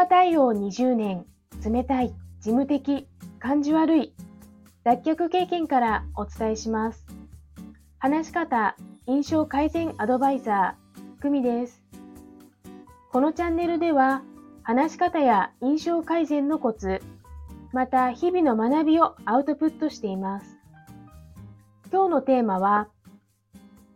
[0.00, 1.26] 和対応20年、
[1.62, 3.06] 冷たい、事務的、
[3.38, 4.14] 感じ悪い、
[4.82, 7.04] 脱却経験からお伝えします。
[7.98, 8.76] 話し方、
[9.06, 11.82] 印象改善アドバイザー、久美です。
[13.12, 14.22] このチャンネルでは、
[14.62, 17.02] 話し方や印象改善のコツ、
[17.74, 20.56] また日々の学びをアウトプットしています。
[21.92, 22.88] 今日のテーマは、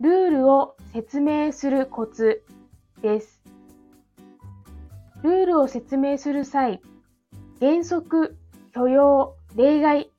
[0.03, 2.45] ルールを説明するコツ
[3.01, 3.44] です。
[5.25, 6.83] ルールを説明する際、
[7.59, 8.37] 原則、
[8.75, 10.11] 許容、例外、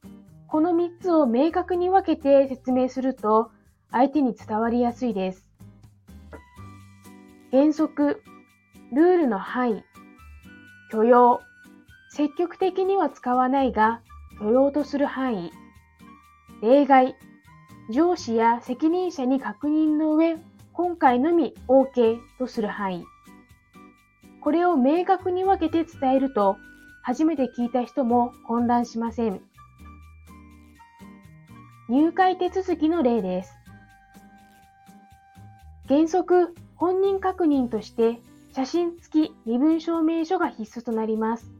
[0.48, 3.52] この3つを明確に分けて説明すると
[3.91, 5.48] 相手に伝わりやすいです。
[7.52, 8.23] 原則、
[8.91, 9.84] ルールの範囲、
[10.91, 11.40] 許容、
[12.10, 14.02] 積極的には使わないが
[14.40, 15.52] 許容とする範囲、
[16.63, 17.16] 例外、
[17.91, 20.38] 上司や責任者に確認の上、
[20.74, 23.05] 今回のみ OK とする範囲。
[24.46, 26.57] これを明確に分けて伝えると、
[27.01, 29.41] 初めて聞いた人も混乱しません。
[31.90, 33.55] 入会手続きの例です。
[35.87, 38.21] 原則、本人確認として
[38.54, 41.52] 写真付き身分証明書が必須となります。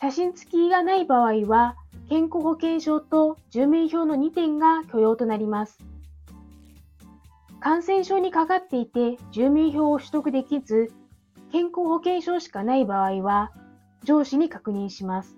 [0.00, 1.74] 写真付きがない場合は、
[2.08, 5.76] 健康保険証と住民票の2点が許容となります。
[7.58, 10.92] 感染症にかかっていて住民票を取得できず、
[11.52, 13.52] 健康保険証しかない場合は、
[14.04, 15.36] 上司に確認します。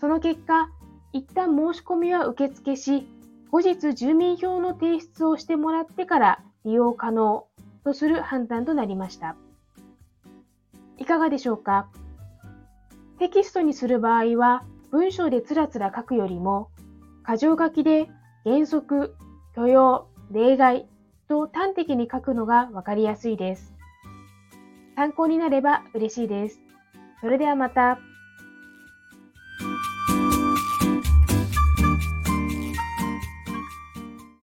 [0.00, 0.68] その結果、
[1.12, 3.06] 一旦申し込みは受付し、
[3.50, 7.46] 後日住民票の提出をしてもらってから利用可能
[7.84, 9.36] とする判断となりました。
[10.98, 11.88] いかがでしょうか？
[13.18, 16.68] テキストにする場合は、文章でつらつら書くよりも、
[17.28, 18.08] 箇条書きで
[18.44, 19.14] 原則、
[19.54, 20.88] 許容、例外
[21.28, 23.74] と端的に書くのがわかりやすいです。
[25.00, 26.60] 参考になれば嬉しいです。
[27.22, 27.98] それではまた。